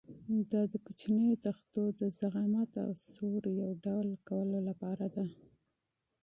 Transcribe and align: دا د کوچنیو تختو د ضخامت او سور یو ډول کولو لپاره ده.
دا 0.51 0.61
د 0.71 0.73
کوچنیو 0.85 1.39
تختو 1.45 1.83
د 1.99 2.01
ضخامت 2.19 2.71
او 2.83 2.89
سور 3.11 3.41
یو 3.61 3.71
ډول 3.85 4.07
کولو 4.27 4.59
لپاره 4.69 5.05
ده. 5.15 5.25